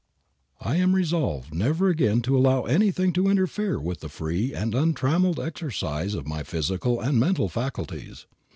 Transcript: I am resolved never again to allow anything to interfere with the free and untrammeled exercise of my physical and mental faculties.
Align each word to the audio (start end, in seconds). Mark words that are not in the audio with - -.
I 0.61 0.77
am 0.77 0.95
resolved 0.95 1.53
never 1.53 1.87
again 1.89 2.23
to 2.23 2.35
allow 2.35 2.63
anything 2.63 3.13
to 3.13 3.27
interfere 3.29 3.79
with 3.79 3.99
the 3.99 4.09
free 4.09 4.51
and 4.51 4.73
untrammeled 4.73 5.39
exercise 5.39 6.15
of 6.15 6.25
my 6.25 6.41
physical 6.41 6.99
and 6.99 7.19
mental 7.19 7.49
faculties. 7.49 8.25